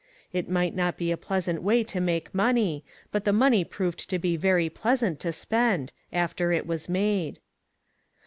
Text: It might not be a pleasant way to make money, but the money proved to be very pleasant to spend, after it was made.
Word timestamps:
It 0.33 0.49
might 0.49 0.73
not 0.75 0.97
be 0.97 1.11
a 1.11 1.15
pleasant 1.15 1.61
way 1.61 1.83
to 1.83 2.01
make 2.01 2.33
money, 2.33 2.83
but 3.11 3.23
the 3.23 3.31
money 3.31 3.63
proved 3.63 4.09
to 4.09 4.17
be 4.17 4.35
very 4.35 4.67
pleasant 4.67 5.19
to 5.19 5.31
spend, 5.31 5.91
after 6.11 6.51
it 6.51 6.65
was 6.65 6.89
made. 6.89 7.39